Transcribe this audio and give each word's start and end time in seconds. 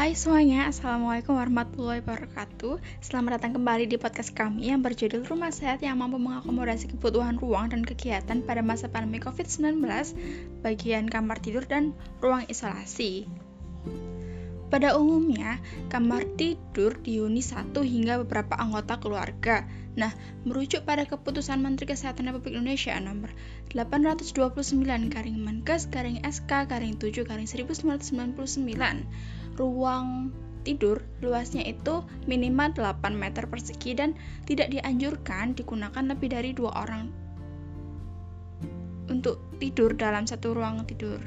Hai 0.00 0.16
semuanya, 0.16 0.64
Assalamualaikum 0.64 1.36
warahmatullahi 1.36 2.00
wabarakatuh. 2.00 2.80
Selamat 3.04 3.36
datang 3.36 3.60
kembali 3.60 3.84
di 3.84 4.00
podcast 4.00 4.32
kami 4.32 4.72
yang 4.72 4.80
berjudul 4.80 5.28
Rumah 5.28 5.52
Sehat 5.52 5.84
yang 5.84 6.00
mampu 6.00 6.16
mengakomodasi 6.16 6.96
kebutuhan 6.96 7.36
ruang 7.36 7.68
dan 7.68 7.84
kegiatan 7.84 8.40
pada 8.40 8.64
masa 8.64 8.88
pandemi 8.88 9.20
COVID-19 9.20 9.84
Bagian 10.64 11.04
kamar 11.04 11.44
tidur 11.44 11.68
dan 11.68 11.92
ruang 12.24 12.48
isolasi. 12.48 13.28
Pada 14.72 14.96
umumnya, 14.96 15.60
kamar 15.92 16.24
tidur 16.40 16.96
dihuni 17.04 17.44
satu 17.44 17.84
hingga 17.84 18.24
beberapa 18.24 18.56
anggota 18.56 18.96
keluarga. 18.96 19.68
Nah, 20.00 20.16
merujuk 20.48 20.88
pada 20.88 21.04
keputusan 21.04 21.60
Menteri 21.60 21.92
Kesehatan 21.92 22.32
Republik 22.32 22.56
Indonesia 22.56 22.96
nomor 22.96 23.36
829 23.76 24.32
garing 25.12 25.36
Menkes 25.36 25.92
garing 25.92 26.24
SK 26.24 26.72
garing 26.72 26.96
7 26.96 27.28
garing 27.28 27.44
1999, 27.44 29.39
ruang 29.60 30.32
tidur 30.64 31.04
luasnya 31.20 31.64
itu 31.68 32.04
minimal 32.24 32.72
8 32.72 33.12
meter 33.12 33.44
persegi 33.44 33.92
dan 33.92 34.16
tidak 34.48 34.72
dianjurkan 34.72 35.52
digunakan 35.52 36.04
lebih 36.04 36.32
dari 36.32 36.56
dua 36.56 36.72
orang 36.80 37.12
untuk 39.12 39.40
tidur 39.60 39.92
dalam 39.92 40.24
satu 40.24 40.56
ruang 40.56 40.84
tidur 40.88 41.20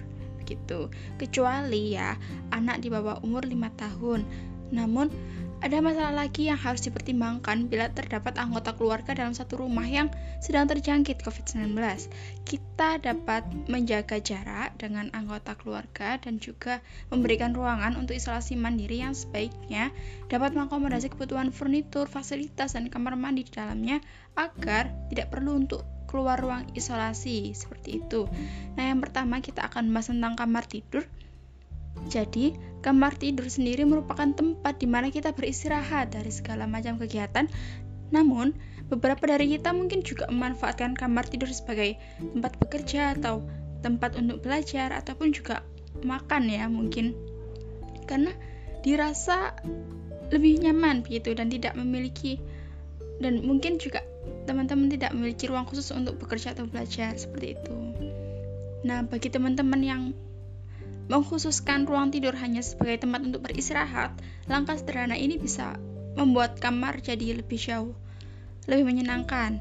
gitu 0.44 0.92
kecuali 1.18 1.96
ya 1.96 2.20
anak 2.52 2.84
di 2.84 2.92
bawah 2.92 3.20
umur 3.23 3.48
5 3.48 3.54
tahun. 3.80 4.22
Namun 4.73 5.08
ada 5.63 5.80
masalah 5.80 6.12
lagi 6.12 6.52
yang 6.52 6.59
harus 6.59 6.84
dipertimbangkan 6.84 7.72
bila 7.72 7.88
terdapat 7.88 8.35
anggota 8.35 8.76
keluarga 8.76 9.16
dalam 9.16 9.31
satu 9.31 9.63
rumah 9.63 9.88
yang 9.88 10.12
sedang 10.44 10.67
terjangkit 10.67 11.23
COVID-19. 11.23 11.80
Kita 12.44 12.99
dapat 12.99 13.48
menjaga 13.72 14.20
jarak 14.20 14.75
dengan 14.75 15.08
anggota 15.16 15.55
keluarga 15.55 16.20
dan 16.20 16.44
juga 16.44 16.83
memberikan 17.08 17.55
ruangan 17.55 17.95
untuk 17.95 18.11
isolasi 18.11 18.59
mandiri 18.59 19.08
yang 19.08 19.16
sebaiknya 19.16 19.95
dapat 20.28 20.52
mengakomodasi 20.52 21.16
kebutuhan 21.16 21.55
furnitur, 21.55 22.11
fasilitas, 22.11 22.75
dan 22.75 22.92
kamar 22.92 23.16
mandi 23.16 23.48
di 23.48 23.55
dalamnya 23.55 24.03
agar 24.36 24.92
tidak 25.16 25.31
perlu 25.31 25.64
untuk 25.64 25.88
keluar 26.11 26.44
ruang 26.44 26.67
isolasi 26.75 27.55
seperti 27.55 28.03
itu. 28.03 28.27
Nah, 28.75 28.92
yang 28.92 29.00
pertama 29.00 29.39
kita 29.39 29.64
akan 29.72 29.88
membahas 29.88 30.11
tentang 30.11 30.36
kamar 30.36 30.67
tidur. 30.67 31.08
Jadi, 32.09 32.53
kamar 32.83 33.16
tidur 33.16 33.47
sendiri 33.47 33.88
merupakan 33.88 34.27
tempat 34.36 34.77
di 34.77 34.88
mana 34.89 35.09
kita 35.09 35.31
beristirahat 35.31 36.13
dari 36.13 36.30
segala 36.30 36.67
macam 36.67 36.99
kegiatan. 36.99 37.47
Namun, 38.11 38.53
beberapa 38.91 39.23
dari 39.25 39.58
kita 39.58 39.73
mungkin 39.73 40.05
juga 40.05 40.30
memanfaatkan 40.30 40.94
kamar 40.94 41.25
tidur 41.25 41.49
sebagai 41.49 41.97
tempat 42.19 42.59
bekerja 42.59 43.17
atau 43.17 43.41
tempat 43.81 44.16
untuk 44.19 44.44
belajar 44.44 44.94
ataupun 44.94 45.33
juga 45.33 45.66
makan 46.03 46.52
ya 46.52 46.67
mungkin. 46.67 47.16
Karena 48.05 48.36
dirasa 48.83 49.55
lebih 50.30 50.59
nyaman 50.59 51.05
begitu 51.05 51.31
dan 51.38 51.47
tidak 51.47 51.77
memiliki 51.77 52.41
dan 53.21 53.45
mungkin 53.45 53.80
juga 53.80 54.03
teman-teman 54.44 54.91
tidak 54.91 55.16
memiliki 55.16 55.47
ruang 55.47 55.64
khusus 55.64 55.94
untuk 55.95 56.19
bekerja 56.19 56.52
atau 56.52 56.67
belajar 56.67 57.16
seperti 57.16 57.55
itu. 57.55 57.75
Nah, 58.83 59.08
bagi 59.08 59.31
teman-teman 59.31 59.80
yang 59.80 60.02
mengkhususkan 61.12 61.84
ruang 61.84 62.12
tidur 62.14 62.36
hanya 62.40 62.64
sebagai 62.64 63.04
tempat 63.04 63.28
untuk 63.28 63.44
beristirahat, 63.44 64.16
langkah 64.48 64.80
sederhana 64.80 65.20
ini 65.20 65.36
bisa 65.36 65.76
membuat 66.16 66.62
kamar 66.62 67.02
jadi 67.02 67.42
lebih 67.42 67.60
jauh, 67.60 67.94
lebih 68.70 68.86
menyenangkan. 68.88 69.60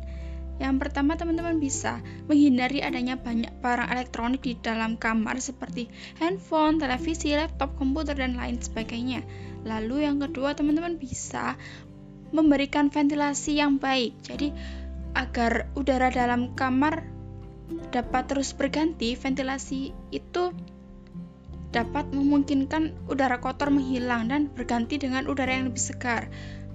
Yang 0.61 0.75
pertama, 0.79 1.19
teman-teman 1.19 1.59
bisa 1.59 1.99
menghindari 2.31 2.85
adanya 2.85 3.19
banyak 3.19 3.51
barang 3.59 3.89
elektronik 3.89 4.45
di 4.45 4.55
dalam 4.61 4.95
kamar 5.01 5.43
seperti 5.43 5.91
handphone, 6.23 6.79
televisi, 6.79 7.35
laptop, 7.35 7.75
komputer, 7.81 8.15
dan 8.15 8.39
lain 8.39 8.61
sebagainya. 8.61 9.27
Lalu 9.67 10.07
yang 10.07 10.23
kedua, 10.23 10.55
teman-teman 10.55 11.01
bisa 11.01 11.59
memberikan 12.31 12.93
ventilasi 12.93 13.59
yang 13.59 13.83
baik. 13.83 14.15
Jadi 14.23 14.55
agar 15.19 15.69
udara 15.75 16.09
dalam 16.09 16.55
kamar 16.55 17.05
dapat 17.91 18.29
terus 18.29 18.53
berganti, 18.53 19.17
ventilasi 19.17 19.93
itu 20.13 20.53
dapat 21.73 22.13
memungkinkan 22.13 23.09
udara 23.09 23.41
kotor 23.41 23.73
menghilang 23.73 24.29
dan 24.29 24.53
berganti 24.53 25.01
dengan 25.01 25.25
udara 25.25 25.57
yang 25.57 25.73
lebih 25.73 25.81
segar. 25.81 26.29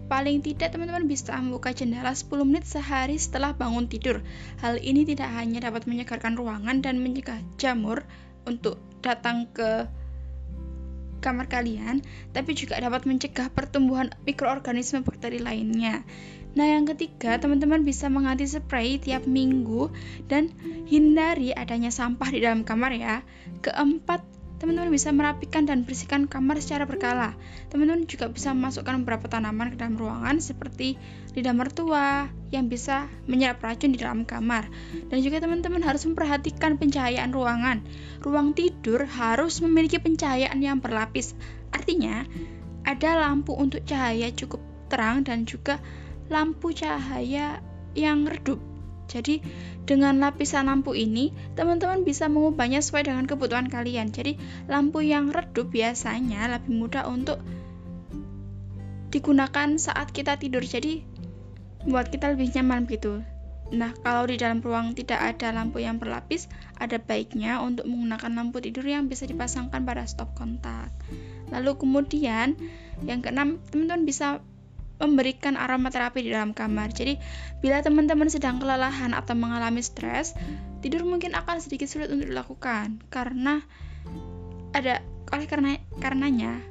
Paling 0.08 0.40
tidak 0.40 0.72
teman-teman 0.72 1.04
bisa 1.06 1.36
membuka 1.36 1.76
jendela 1.76 2.16
10 2.16 2.32
menit 2.48 2.64
sehari 2.64 3.20
setelah 3.20 3.54
bangun 3.54 3.92
tidur. 3.92 4.24
Hal 4.64 4.80
ini 4.80 5.04
tidak 5.04 5.30
hanya 5.36 5.68
dapat 5.68 5.84
menyegarkan 5.86 6.40
ruangan 6.40 6.80
dan 6.80 7.04
mencegah 7.04 7.44
jamur 7.60 8.08
untuk 8.48 8.80
datang 9.04 9.52
ke 9.52 9.86
kamar 11.20 11.52
kalian, 11.52 12.00
tapi 12.32 12.56
juga 12.56 12.80
dapat 12.80 13.04
mencegah 13.04 13.52
pertumbuhan 13.52 14.14
mikroorganisme 14.24 15.04
bakteri 15.04 15.44
lainnya. 15.44 16.08
Nah, 16.56 16.66
yang 16.66 16.90
ketiga, 16.90 17.38
teman-teman 17.38 17.86
bisa 17.86 18.10
mengganti 18.10 18.48
spray 18.48 18.98
tiap 18.98 19.28
minggu 19.30 19.94
dan 20.26 20.50
hindari 20.90 21.54
adanya 21.54 21.94
sampah 21.94 22.34
di 22.34 22.42
dalam 22.42 22.66
kamar 22.66 22.98
ya. 22.98 23.22
Keempat, 23.62 24.26
teman-teman 24.58 24.90
bisa 24.90 25.14
merapikan 25.14 25.70
dan 25.70 25.86
bersihkan 25.86 26.26
kamar 26.26 26.58
secara 26.58 26.90
berkala. 26.90 27.38
Teman-teman 27.70 28.10
juga 28.10 28.30
bisa 28.30 28.54
memasukkan 28.54 29.06
beberapa 29.06 29.30
tanaman 29.30 29.74
ke 29.74 29.78
dalam 29.78 29.98
ruangan 29.98 30.42
seperti 30.42 30.98
lidah 31.38 31.54
mertua 31.54 32.30
yang 32.50 32.66
bisa 32.66 33.06
menyerap 33.30 33.62
racun 33.62 33.94
di 33.94 34.02
dalam 34.02 34.26
kamar. 34.26 34.66
Dan 35.14 35.22
juga 35.22 35.42
teman-teman 35.42 35.86
harus 35.86 36.06
memperhatikan 36.10 36.82
pencahayaan 36.82 37.30
ruangan. 37.30 37.86
Ruang 38.26 38.58
tidur 38.58 39.06
harus 39.06 39.62
memiliki 39.62 40.02
pencahayaan 40.02 40.58
yang 40.58 40.82
berlapis. 40.82 41.38
Artinya, 41.70 42.26
ada 42.88 43.20
lampu 43.20 43.54
untuk 43.54 43.86
cahaya 43.86 44.34
cukup 44.34 44.64
terang 44.88 45.22
dan 45.28 45.44
juga 45.44 45.78
lampu 46.32 46.72
cahaya 46.72 47.60
yang 47.94 48.24
redup 48.24 48.77
jadi 49.08 49.40
dengan 49.88 50.20
lapisan 50.20 50.68
lampu 50.68 50.92
ini, 50.92 51.32
teman-teman 51.56 52.04
bisa 52.04 52.28
mengubahnya 52.28 52.84
sesuai 52.84 53.08
dengan 53.08 53.24
kebutuhan 53.24 53.72
kalian. 53.72 54.12
Jadi 54.12 54.36
lampu 54.68 55.00
yang 55.00 55.32
redup 55.32 55.72
biasanya 55.72 56.52
lebih 56.52 56.76
mudah 56.76 57.08
untuk 57.08 57.40
digunakan 59.10 59.80
saat 59.80 60.12
kita 60.12 60.36
tidur. 60.36 60.62
Jadi 60.62 61.08
buat 61.88 62.12
kita 62.12 62.36
lebih 62.36 62.52
nyaman 62.52 62.84
gitu. 62.92 63.24
Nah, 63.68 63.92
kalau 64.00 64.28
di 64.32 64.40
dalam 64.40 64.64
ruang 64.64 64.96
tidak 64.96 65.20
ada 65.20 65.52
lampu 65.52 65.84
yang 65.84 66.00
berlapis, 66.00 66.48
ada 66.80 67.00
baiknya 67.00 67.60
untuk 67.60 67.84
menggunakan 67.84 68.32
lampu 68.32 68.64
tidur 68.64 68.88
yang 68.88 69.12
bisa 69.12 69.28
dipasangkan 69.28 69.84
pada 69.84 70.08
stop 70.08 70.32
kontak. 70.40 70.88
Lalu 71.52 71.76
kemudian, 71.76 72.56
yang 73.04 73.20
keenam, 73.20 73.60
teman-teman 73.72 74.08
bisa 74.08 74.40
memberikan 74.98 75.56
aromaterapi 75.58 76.26
di 76.26 76.34
dalam 76.34 76.54
kamar. 76.54 76.94
Jadi, 76.94 77.18
bila 77.62 77.82
teman-teman 77.82 78.30
sedang 78.30 78.58
kelelahan 78.58 79.14
atau 79.14 79.38
mengalami 79.38 79.82
stres, 79.82 80.34
tidur 80.82 81.06
mungkin 81.06 81.34
akan 81.38 81.62
sedikit 81.62 81.90
sulit 81.90 82.10
untuk 82.10 82.30
dilakukan 82.30 83.02
karena 83.14 83.62
ada 84.74 85.02
oleh 85.34 85.48
karena 85.50 85.76
karenanya 86.00 86.62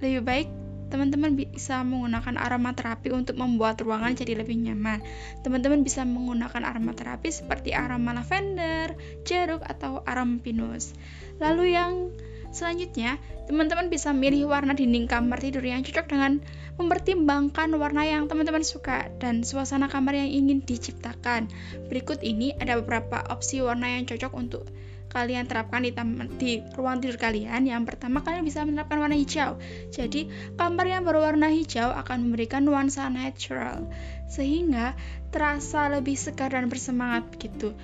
lebih 0.00 0.22
baik 0.24 0.48
teman-teman 0.90 1.38
bisa 1.38 1.86
menggunakan 1.86 2.34
aromaterapi 2.34 3.14
untuk 3.14 3.38
membuat 3.38 3.78
ruangan 3.78 4.18
jadi 4.18 4.42
lebih 4.42 4.58
nyaman. 4.58 4.98
Teman-teman 5.46 5.86
bisa 5.86 6.02
menggunakan 6.02 6.66
aromaterapi 6.66 7.30
seperti 7.30 7.70
aroma 7.70 8.10
lavender, 8.10 8.98
jeruk, 9.22 9.62
atau 9.62 10.02
aroma 10.02 10.42
pinus. 10.42 10.90
Lalu 11.38 11.78
yang 11.78 12.10
Selanjutnya, 12.50 13.22
teman-teman 13.46 13.86
bisa 13.86 14.10
milih 14.10 14.50
warna 14.50 14.74
dinding 14.74 15.06
kamar 15.06 15.38
tidur 15.38 15.62
yang 15.62 15.86
cocok 15.86 16.06
dengan 16.10 16.42
mempertimbangkan 16.78 17.70
warna 17.78 18.02
yang 18.02 18.26
teman-teman 18.26 18.66
suka 18.66 19.06
dan 19.22 19.46
suasana 19.46 19.86
kamar 19.86 20.18
yang 20.18 20.30
ingin 20.30 20.58
diciptakan. 20.62 21.46
Berikut 21.86 22.22
ini 22.26 22.50
ada 22.58 22.78
beberapa 22.82 23.22
opsi 23.30 23.62
warna 23.62 23.94
yang 23.94 24.06
cocok 24.06 24.32
untuk 24.34 24.66
kalian 25.10 25.50
terapkan 25.50 25.82
di, 25.82 25.90
di 26.38 26.62
ruang 26.78 27.02
tidur 27.02 27.18
kalian. 27.18 27.66
Yang 27.66 27.82
pertama, 27.94 28.22
kalian 28.22 28.46
bisa 28.46 28.62
menerapkan 28.62 29.02
warna 29.02 29.18
hijau. 29.18 29.58
Jadi, 29.90 30.30
kamar 30.54 30.86
yang 30.86 31.02
berwarna 31.02 31.50
hijau 31.50 31.90
akan 31.90 32.30
memberikan 32.30 32.62
nuansa 32.62 33.10
natural 33.10 33.90
sehingga 34.30 34.94
terasa 35.34 35.90
lebih 35.90 36.14
segar 36.14 36.54
dan 36.54 36.70
bersemangat 36.70 37.26
begitu. 37.34 37.74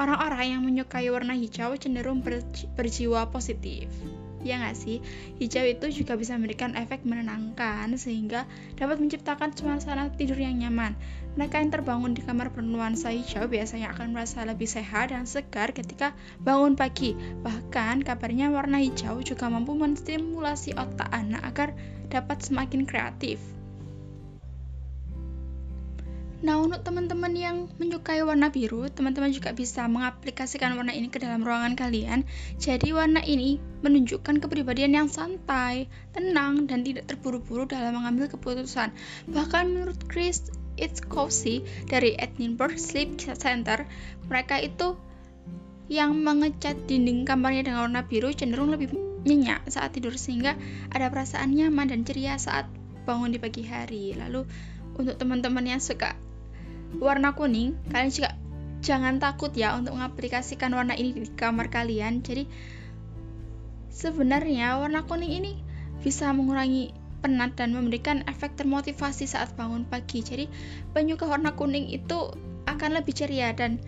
Orang-orang 0.00 0.56
yang 0.56 0.62
menyukai 0.64 1.12
warna 1.12 1.36
hijau 1.36 1.76
cenderung 1.76 2.24
berji 2.24 2.64
berjiwa 2.72 3.28
positif. 3.28 3.92
Ya 4.42 4.58
nggak 4.58 4.74
sih? 4.74 4.98
Hijau 5.38 5.62
itu 5.62 6.02
juga 6.02 6.18
bisa 6.18 6.34
memberikan 6.34 6.74
efek 6.74 7.06
menenangkan 7.06 7.94
sehingga 7.94 8.42
dapat 8.74 8.98
menciptakan 8.98 9.54
suasana 9.54 10.10
tidur 10.18 10.34
yang 10.34 10.58
nyaman. 10.58 10.98
Mereka 11.38 11.62
yang 11.62 11.70
terbangun 11.70 12.12
di 12.12 12.26
kamar 12.26 12.50
bernuansa 12.50 13.14
hijau 13.14 13.46
biasanya 13.46 13.94
akan 13.94 14.12
merasa 14.12 14.42
lebih 14.42 14.66
sehat 14.66 15.14
dan 15.14 15.24
segar 15.30 15.70
ketika 15.70 16.12
bangun 16.42 16.74
pagi. 16.74 17.14
Bahkan 17.46 18.02
kabarnya 18.02 18.50
warna 18.50 18.82
hijau 18.82 19.22
juga 19.22 19.46
mampu 19.46 19.78
menstimulasi 19.78 20.74
otak 20.74 21.08
anak 21.14 21.40
agar 21.46 21.68
dapat 22.10 22.42
semakin 22.42 22.84
kreatif. 22.84 23.38
Nah, 26.42 26.58
untuk 26.58 26.82
teman-teman 26.82 27.30
yang 27.38 27.70
menyukai 27.78 28.18
warna 28.26 28.50
biru, 28.50 28.90
teman-teman 28.90 29.30
juga 29.30 29.54
bisa 29.54 29.86
mengaplikasikan 29.86 30.74
warna 30.74 30.90
ini 30.90 31.06
ke 31.06 31.22
dalam 31.22 31.46
ruangan 31.46 31.78
kalian. 31.78 32.26
Jadi, 32.58 32.90
warna 32.90 33.22
ini 33.22 33.62
menunjukkan 33.86 34.42
kepribadian 34.42 34.90
yang 34.90 35.06
santai, 35.06 35.86
tenang, 36.10 36.66
dan 36.66 36.82
tidak 36.82 37.06
terburu-buru 37.06 37.70
dalam 37.70 37.94
mengambil 37.94 38.26
keputusan. 38.26 38.90
Bahkan 39.30 39.64
menurut 39.70 40.02
Chris 40.10 40.50
It's 40.74 40.98
Cozy 40.98 41.62
dari 41.86 42.18
Edinburgh 42.18 42.74
Sleep 42.74 43.22
Center, 43.22 43.86
mereka 44.26 44.58
itu 44.58 44.98
yang 45.86 46.18
mengecat 46.26 46.74
dinding 46.90 47.22
kamarnya 47.22 47.70
dengan 47.70 47.86
warna 47.86 48.02
biru 48.02 48.34
cenderung 48.34 48.74
lebih 48.74 48.90
nyenyak 49.22 49.62
saat 49.70 49.94
tidur 49.94 50.18
sehingga 50.18 50.58
ada 50.90 51.06
perasaan 51.06 51.54
nyaman 51.54 51.86
dan 51.86 52.02
ceria 52.02 52.34
saat 52.34 52.66
bangun 53.06 53.30
di 53.30 53.38
pagi 53.38 53.62
hari. 53.62 54.16
Lalu 54.18 54.42
untuk 54.98 55.14
teman-teman 55.20 55.64
yang 55.68 55.78
suka 55.78 56.16
warna 57.00 57.32
kuning, 57.32 57.78
kalian 57.88 58.12
juga 58.12 58.30
jangan 58.82 59.22
takut 59.22 59.54
ya 59.54 59.78
untuk 59.78 59.94
mengaplikasikan 59.94 60.74
warna 60.74 60.98
ini 60.98 61.14
di 61.14 61.30
kamar 61.32 61.70
kalian. 61.70 62.20
Jadi 62.20 62.44
sebenarnya 63.88 64.82
warna 64.82 65.06
kuning 65.06 65.32
ini 65.32 65.52
bisa 66.02 66.34
mengurangi 66.34 66.90
penat 67.22 67.54
dan 67.54 67.70
memberikan 67.70 68.26
efek 68.26 68.58
termotivasi 68.58 69.30
saat 69.30 69.54
bangun 69.54 69.86
pagi. 69.86 70.26
Jadi 70.26 70.50
penyuka 70.90 71.30
warna 71.30 71.54
kuning 71.54 71.86
itu 71.94 72.34
akan 72.66 72.98
lebih 72.98 73.14
ceria 73.14 73.54
dan 73.54 73.78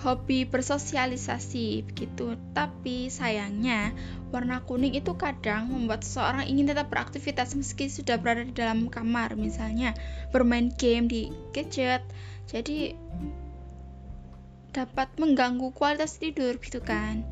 hobi 0.00 0.48
bersosialisasi 0.48 1.84
begitu. 1.84 2.40
Tapi 2.56 3.12
sayangnya 3.12 3.92
warna 4.32 4.64
kuning 4.64 4.96
itu 4.96 5.12
kadang 5.20 5.68
membuat 5.68 6.00
seseorang 6.00 6.48
ingin 6.48 6.72
tetap 6.72 6.88
beraktivitas 6.88 7.52
meski 7.52 7.92
sudah 7.92 8.16
berada 8.16 8.48
di 8.48 8.56
dalam 8.56 8.88
kamar, 8.88 9.36
misalnya 9.36 9.92
bermain 10.32 10.72
game 10.80 11.04
di 11.04 11.28
gadget 11.52 12.00
jadi 12.50 12.98
dapat 14.74 15.10
mengganggu 15.18 15.70
kualitas 15.74 16.18
tidur 16.18 16.58
gitu 16.58 16.82
kan. 16.82 17.22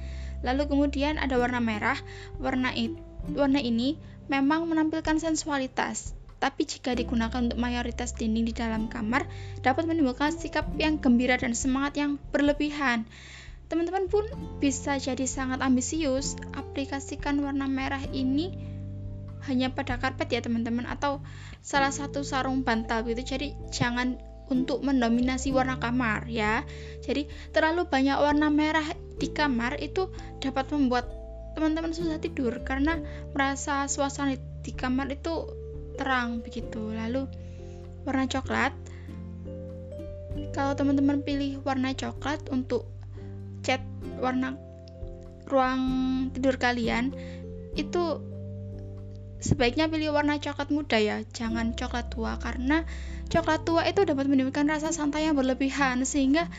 Lalu 0.47 0.71
kemudian 0.71 1.19
ada 1.19 1.35
warna 1.39 1.59
merah. 1.59 1.99
Warna 2.39 2.71
itu 2.75 2.99
warna 3.35 3.59
ini 3.59 3.99
memang 4.31 4.71
menampilkan 4.71 5.19
sensualitas. 5.19 6.15
Tapi 6.39 6.71
jika 6.71 6.95
digunakan 6.95 7.35
untuk 7.35 7.59
mayoritas 7.59 8.15
dinding 8.15 8.47
di 8.47 8.55
dalam 8.55 8.87
kamar 8.87 9.27
dapat 9.59 9.91
menimbulkan 9.91 10.31
sikap 10.31 10.71
yang 10.79 11.03
gembira 11.03 11.35
dan 11.35 11.51
semangat 11.59 11.99
yang 11.99 12.15
berlebihan. 12.31 13.11
Teman-teman 13.67 14.07
pun 14.07 14.23
bisa 14.63 14.97
jadi 15.03 15.27
sangat 15.27 15.59
ambisius. 15.61 16.39
Aplikasikan 16.55 17.43
warna 17.43 17.67
merah 17.67 18.01
ini 18.15 18.55
hanya 19.51 19.75
pada 19.75 19.99
karpet 19.99 20.31
ya 20.31 20.41
teman-teman. 20.41 20.87
Atau 20.87 21.21
salah 21.59 21.91
satu 21.91 22.23
sarung 22.23 22.63
bantal 22.63 23.03
gitu. 23.03 23.35
Jadi 23.35 23.59
jangan 23.75 24.17
untuk 24.49 24.85
mendominasi 24.85 25.53
warna 25.53 25.81
kamar 25.81 26.29
ya. 26.29 26.65
Jadi 27.05 27.29
terlalu 27.53 27.89
banyak 27.89 28.17
warna 28.19 28.49
merah 28.49 28.85
di 29.19 29.29
kamar 29.33 29.81
itu 29.81 30.09
dapat 30.41 30.69
membuat 30.73 31.09
teman-teman 31.57 31.91
susah 31.91 32.21
tidur 32.21 32.63
karena 32.63 33.01
merasa 33.33 33.89
suasana 33.89 34.37
di 34.63 34.73
kamar 34.73 35.13
itu 35.13 35.49
terang 35.97 36.45
begitu. 36.45 36.93
Lalu 36.93 37.29
warna 38.05 38.25
coklat 38.29 38.73
kalau 40.55 40.73
teman-teman 40.79 41.21
pilih 41.23 41.59
warna 41.67 41.91
coklat 41.93 42.41
untuk 42.49 42.87
cat 43.67 43.83
warna 44.23 44.55
ruang 45.51 45.83
tidur 46.31 46.61
kalian 46.61 47.11
itu 47.75 48.21
sebaiknya 49.39 49.87
pilih 49.87 50.15
warna 50.15 50.39
coklat 50.43 50.69
muda 50.71 50.99
ya, 50.99 51.23
jangan 51.31 51.75
coklat 51.75 52.11
tua 52.11 52.39
karena 52.43 52.83
coklat 53.31 53.63
tua 53.63 53.83
itu 53.87 54.03
dapat 54.03 54.27
menimbulkan 54.27 54.67
rasa 54.67 54.91
santai 54.91 55.31
yang 55.31 55.39
berlebihan 55.39 56.03
sehingga 56.03 56.51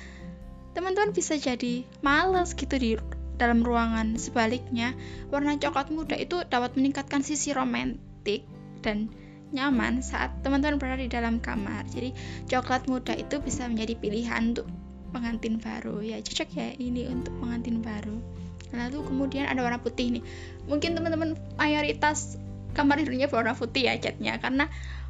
teman-teman 0.78 1.12
bisa 1.12 1.36
jadi 1.36 1.84
males 2.00 2.56
gitu 2.56 2.76
di 2.80 2.96
dalam 3.40 3.64
ruangan. 3.64 4.20
Sebaliknya, 4.20 4.94
warna 5.32 5.56
coklat 5.56 5.92
muda 5.92 6.16
itu 6.20 6.44
dapat 6.48 6.76
meningkatkan 6.76 7.24
sisi 7.24 7.56
romantik 7.56 8.44
dan 8.84 9.12
nyaman 9.50 10.06
saat 10.06 10.30
teman-teman 10.46 10.78
berada 10.78 11.02
di 11.02 11.10
dalam 11.10 11.42
kamar. 11.42 11.88
Jadi, 11.90 12.14
coklat 12.48 12.86
muda 12.86 13.16
itu 13.16 13.42
bisa 13.42 13.66
menjadi 13.66 13.98
pilihan 13.98 14.54
untuk 14.54 14.68
pengantin 15.10 15.58
baru. 15.58 16.06
Ya, 16.06 16.22
cocok 16.22 16.50
ya 16.54 16.70
ini 16.78 17.10
untuk 17.10 17.34
pengantin 17.42 17.82
baru. 17.82 18.20
Lalu 18.70 19.02
kemudian 19.02 19.50
ada 19.50 19.66
warna 19.66 19.82
putih 19.82 20.20
nih. 20.20 20.24
Mungkin 20.70 20.94
teman-teman 20.94 21.34
mayoritas 21.58 22.38
kamar 22.78 23.02
tidurnya 23.02 23.28
berwarna 23.28 23.58
putih 23.58 23.90
ya 23.90 23.98
catnya 23.98 24.38
karena 24.38 24.70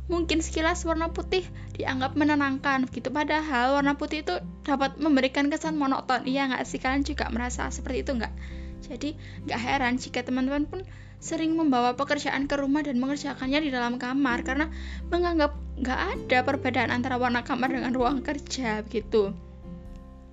mungkin 0.10 0.42
sekilas 0.42 0.82
warna 0.90 1.14
putih 1.14 1.46
dianggap 1.78 2.18
menenangkan 2.18 2.90
gitu. 2.90 3.14
Padahal 3.14 3.78
warna 3.78 3.96
putih 3.96 4.26
itu 4.26 4.36
dapat 4.66 4.98
memberikan 4.98 5.48
kesan 5.54 5.78
monoton. 5.78 6.26
Iya 6.26 6.50
nggak 6.50 6.66
sih? 6.66 6.82
Kalian 6.82 7.06
juga 7.06 7.30
merasa 7.30 7.70
seperti 7.70 8.04
itu 8.04 8.12
nggak? 8.18 8.34
Jadi 8.90 9.14
nggak 9.46 9.60
heran 9.62 10.02
jika 10.02 10.26
teman-teman 10.26 10.66
pun 10.66 10.82
sering 11.22 11.54
membawa 11.54 11.94
pekerjaan 11.94 12.50
ke 12.50 12.58
rumah 12.58 12.82
dan 12.82 12.98
mengerjakannya 12.98 13.62
di 13.62 13.70
dalam 13.70 14.02
kamar. 14.02 14.42
Karena 14.42 14.66
menganggap 15.14 15.54
nggak 15.78 16.00
ada 16.18 16.38
perbedaan 16.42 16.90
antara 16.90 17.22
warna 17.22 17.46
kamar 17.46 17.70
dengan 17.70 17.94
ruang 17.94 18.26
kerja 18.26 18.82
gitu. 18.90 19.38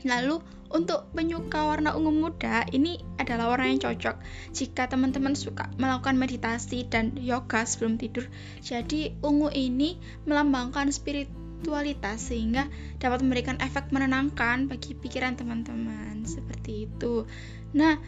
Lalu 0.08 0.40
untuk 0.70 1.10
penyuka 1.14 1.62
warna 1.62 1.94
ungu 1.94 2.10
muda, 2.10 2.66
ini 2.74 2.98
adalah 3.16 3.54
warna 3.54 3.70
yang 3.70 3.82
cocok 3.82 4.16
jika 4.50 4.90
teman-teman 4.90 5.38
suka 5.38 5.70
melakukan 5.78 6.18
meditasi 6.18 6.86
dan 6.86 7.14
yoga 7.18 7.62
sebelum 7.62 7.98
tidur. 8.00 8.26
Jadi, 8.62 9.14
ungu 9.22 9.50
ini 9.54 9.98
melambangkan 10.26 10.90
spiritualitas 10.90 12.32
sehingga 12.32 12.66
dapat 12.98 13.22
memberikan 13.22 13.58
efek 13.62 13.94
menenangkan 13.94 14.66
bagi 14.66 14.98
pikiran 14.98 15.38
teman-teman. 15.38 16.26
Seperti 16.26 16.90
itu. 16.90 17.26
Nah, 17.74 17.98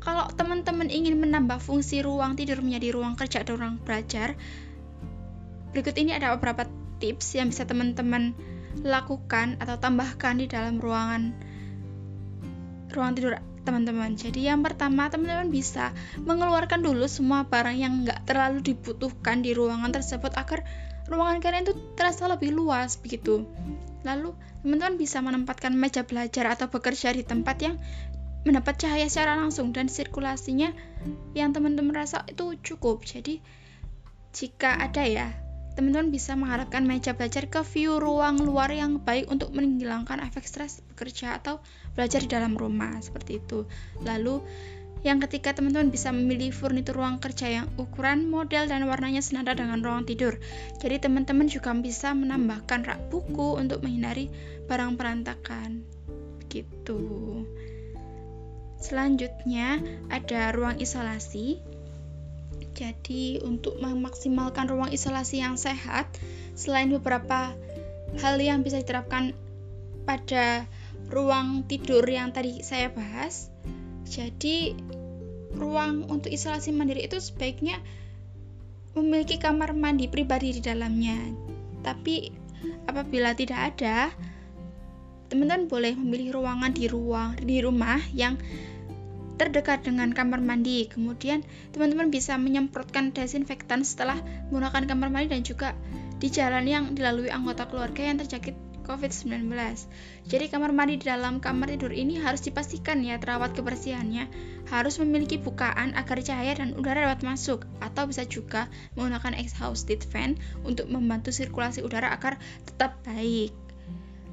kalau 0.00 0.32
teman-teman 0.32 0.88
ingin 0.88 1.20
menambah 1.20 1.60
fungsi 1.60 2.00
ruang 2.00 2.32
tidur 2.32 2.64
menjadi 2.64 2.96
ruang 2.96 3.20
kerja 3.20 3.44
atau 3.44 3.60
ruang 3.60 3.76
belajar, 3.84 4.32
berikut 5.76 5.92
ini 6.00 6.16
ada 6.16 6.32
beberapa 6.36 6.64
tips 7.00 7.36
yang 7.36 7.52
bisa 7.52 7.68
teman-teman 7.68 8.32
lakukan 8.80 9.58
atau 9.58 9.76
tambahkan 9.76 10.40
di 10.40 10.46
dalam 10.46 10.78
ruangan 10.78 11.49
ruang 12.92 13.14
tidur 13.16 13.38
teman-teman. 13.62 14.16
Jadi 14.16 14.48
yang 14.48 14.64
pertama 14.64 15.06
teman-teman 15.12 15.52
bisa 15.52 15.92
mengeluarkan 16.24 16.80
dulu 16.80 17.06
semua 17.06 17.46
barang 17.46 17.76
yang 17.76 18.04
nggak 18.04 18.26
terlalu 18.26 18.64
dibutuhkan 18.64 19.44
di 19.44 19.54
ruangan 19.54 19.92
tersebut 19.92 20.32
agar 20.34 20.64
ruangan 21.10 21.42
kalian 21.42 21.64
itu 21.68 21.74
terasa 21.94 22.26
lebih 22.30 22.54
luas 22.54 22.96
begitu. 22.98 23.44
Lalu 24.06 24.32
teman-teman 24.64 24.96
bisa 24.96 25.20
menempatkan 25.20 25.72
meja 25.76 26.04
belajar 26.04 26.48
atau 26.52 26.68
bekerja 26.72 27.12
di 27.12 27.24
tempat 27.24 27.56
yang 27.60 27.76
mendapat 28.40 28.80
cahaya 28.80 29.04
secara 29.04 29.36
langsung 29.36 29.76
dan 29.76 29.92
sirkulasinya 29.92 30.72
yang 31.36 31.52
teman-teman 31.52 31.92
rasa 31.92 32.24
itu 32.28 32.56
cukup. 32.64 33.04
Jadi 33.04 33.44
jika 34.32 34.78
ada 34.80 35.04
ya 35.04 35.28
teman-teman 35.78 36.10
bisa 36.10 36.34
mengharapkan 36.34 36.82
meja 36.82 37.14
belajar 37.14 37.46
ke 37.46 37.60
view 37.62 38.02
ruang 38.02 38.42
luar 38.42 38.70
yang 38.74 38.98
baik 38.98 39.30
untuk 39.30 39.54
menghilangkan 39.54 40.22
efek 40.26 40.46
stres 40.46 40.82
bekerja 40.92 41.38
atau 41.38 41.62
belajar 41.94 42.22
di 42.22 42.30
dalam 42.30 42.58
rumah 42.58 42.98
seperti 42.98 43.38
itu. 43.38 43.66
Lalu 44.02 44.42
yang 45.00 45.16
ketiga, 45.24 45.56
teman-teman 45.56 45.88
bisa 45.88 46.12
memilih 46.12 46.52
furnitur 46.52 47.00
ruang 47.00 47.16
kerja 47.24 47.48
yang 47.48 47.66
ukuran, 47.80 48.28
model, 48.28 48.68
dan 48.68 48.84
warnanya 48.84 49.24
senada 49.24 49.56
dengan 49.56 49.80
ruang 49.80 50.04
tidur. 50.04 50.36
Jadi 50.76 51.00
teman-teman 51.00 51.48
juga 51.48 51.72
bisa 51.72 52.12
menambahkan 52.12 52.84
rak 52.84 53.00
buku 53.08 53.56
untuk 53.56 53.80
menghindari 53.80 54.28
barang 54.68 55.00
perantakan. 55.00 55.88
Begitu. 56.44 57.00
Selanjutnya 58.76 59.80
ada 60.12 60.52
ruang 60.52 60.76
isolasi. 60.76 61.64
Jadi, 62.74 63.42
untuk 63.42 63.76
memaksimalkan 63.82 64.70
ruang 64.70 64.90
isolasi 64.94 65.42
yang 65.42 65.58
sehat, 65.58 66.06
selain 66.54 66.88
beberapa 66.90 67.52
hal 68.18 68.36
yang 68.42 68.62
bisa 68.66 68.82
diterapkan 68.82 69.34
pada 70.06 70.66
ruang 71.10 71.66
tidur 71.66 72.02
yang 72.06 72.30
tadi 72.30 72.62
saya 72.62 72.90
bahas, 72.90 73.50
jadi 74.06 74.74
ruang 75.54 76.06
untuk 76.10 76.30
isolasi 76.30 76.70
mandiri 76.70 77.06
itu 77.06 77.18
sebaiknya 77.18 77.78
memiliki 78.94 79.38
kamar 79.38 79.74
mandi 79.74 80.06
pribadi 80.06 80.58
di 80.58 80.62
dalamnya. 80.62 81.18
Tapi 81.82 82.30
apabila 82.86 83.34
tidak 83.34 83.74
ada, 83.74 84.10
teman-teman 85.30 85.70
boleh 85.70 85.94
memilih 85.94 86.42
ruangan 86.42 86.74
di 86.74 86.90
ruang 86.90 87.38
di 87.38 87.62
rumah 87.62 88.02
yang 88.14 88.34
terdekat 89.40 89.80
dengan 89.80 90.12
kamar 90.12 90.44
mandi. 90.44 90.84
Kemudian 90.84 91.40
teman-teman 91.72 92.12
bisa 92.12 92.36
menyemprotkan 92.36 93.16
desinfektan 93.16 93.88
setelah 93.88 94.20
menggunakan 94.52 94.84
kamar 94.84 95.08
mandi 95.08 95.32
dan 95.32 95.40
juga 95.40 95.72
di 96.20 96.28
jalan 96.28 96.68
yang 96.68 96.84
dilalui 96.92 97.32
anggota 97.32 97.64
keluarga 97.64 98.04
yang 98.04 98.20
terjangkit 98.20 98.52
COVID-19. 98.84 99.48
Jadi 100.26 100.44
kamar 100.50 100.74
mandi 100.74 100.98
di 100.98 101.06
dalam 101.08 101.38
kamar 101.38 101.72
tidur 101.72 101.94
ini 101.94 102.18
harus 102.18 102.42
dipastikan 102.42 103.00
ya 103.00 103.16
terawat 103.22 103.54
kebersihannya, 103.54 104.26
harus 104.68 104.98
memiliki 104.98 105.38
bukaan 105.38 105.94
agar 105.94 106.18
cahaya 106.20 106.58
dan 106.58 106.74
udara 106.74 107.06
dapat 107.08 107.22
masuk 107.22 107.64
atau 107.78 108.10
bisa 108.10 108.26
juga 108.26 108.66
menggunakan 108.98 109.38
exhausted 109.38 110.02
fan 110.02 110.36
untuk 110.66 110.90
membantu 110.90 111.30
sirkulasi 111.30 111.80
udara 111.86 112.12
agar 112.12 112.36
tetap 112.68 112.98
baik. 113.06 113.54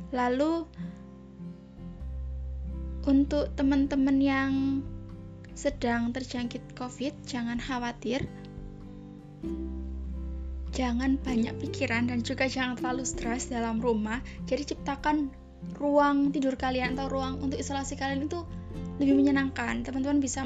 lalu 0.08 0.64
untuk 3.04 3.52
teman-teman 3.60 4.18
yang 4.24 4.52
sedang 5.58 6.14
terjangkit 6.14 6.78
COVID, 6.78 7.26
jangan 7.26 7.58
khawatir. 7.58 8.30
Jangan 10.70 11.18
banyak 11.18 11.58
pikiran 11.58 12.06
dan 12.06 12.22
juga 12.22 12.46
jangan 12.46 12.78
terlalu 12.78 13.02
stres 13.10 13.50
dalam 13.50 13.82
rumah. 13.82 14.22
Jadi 14.46 14.78
ciptakan 14.78 15.34
ruang 15.82 16.30
tidur 16.30 16.54
kalian 16.54 16.94
atau 16.94 17.10
ruang 17.10 17.42
untuk 17.42 17.58
isolasi 17.58 17.98
kalian 17.98 18.30
itu 18.30 18.46
lebih 19.02 19.18
menyenangkan. 19.18 19.82
Teman-teman 19.82 20.22
bisa 20.22 20.46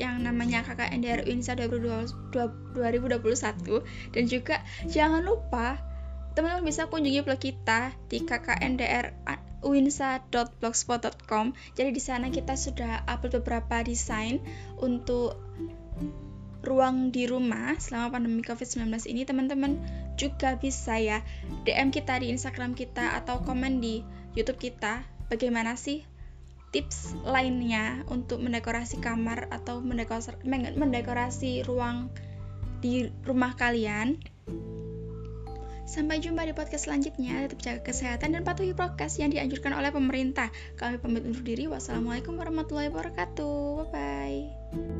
yang 0.00 0.24
namanya 0.24 0.64
KKNDR 0.64 1.28
Insa 1.28 1.52
2021 1.56 2.32
dan 4.16 4.24
juga 4.28 4.64
jangan 4.88 5.20
lupa 5.20 5.76
teman-teman 6.32 6.64
bisa 6.64 6.88
kunjungi 6.88 7.20
blog 7.20 7.36
kita 7.36 7.92
di 8.08 8.24
kkndr 8.24 9.12
winsa.blogspot.com. 9.60 11.52
Jadi 11.76 11.90
di 11.92 12.02
sana 12.02 12.32
kita 12.32 12.56
sudah 12.56 13.04
upload 13.04 13.40
beberapa 13.44 13.84
desain 13.84 14.40
untuk 14.80 15.36
ruang 16.60 17.08
di 17.08 17.24
rumah 17.24 17.76
selama 17.80 18.20
pandemi 18.20 18.44
COVID-19 18.44 18.92
ini 19.08 19.24
teman-teman 19.24 19.80
juga 20.20 20.60
bisa 20.60 21.00
ya 21.00 21.24
DM 21.64 21.88
kita 21.88 22.20
di 22.20 22.28
Instagram 22.28 22.76
kita 22.76 23.16
atau 23.16 23.40
komen 23.40 23.80
di 23.80 24.04
YouTube 24.36 24.60
kita 24.60 25.00
bagaimana 25.32 25.72
sih 25.80 26.04
tips 26.70 27.16
lainnya 27.26 28.04
untuk 28.12 28.44
mendekorasi 28.44 29.02
kamar 29.02 29.50
atau 29.50 29.80
mendekorasi, 29.82 30.36
mendekorasi 30.76 31.66
ruang 31.66 32.12
di 32.84 33.08
rumah 33.26 33.56
kalian 33.58 34.20
Sampai 35.90 36.22
jumpa 36.22 36.46
di 36.46 36.54
podcast 36.54 36.86
selanjutnya. 36.86 37.50
Tetap 37.50 37.58
jaga 37.58 37.80
kesehatan 37.82 38.38
dan 38.38 38.46
patuhi 38.46 38.78
prokes 38.78 39.18
yang 39.18 39.34
dianjurkan 39.34 39.74
oleh 39.74 39.90
pemerintah. 39.90 40.54
Kami 40.78 41.02
pamit 41.02 41.26
undur 41.26 41.42
diri. 41.42 41.66
Wassalamualaikum 41.66 42.38
warahmatullahi 42.38 42.94
wabarakatuh. 42.94 43.90
Bye 43.90 44.46
bye. 44.70 44.99